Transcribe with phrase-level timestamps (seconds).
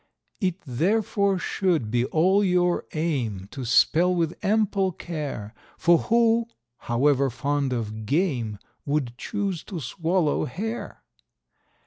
[0.39, 6.47] It therefore should be all your aim to spell with ample care; For who,
[6.79, 11.03] however fond of game, would choose to swallow hair?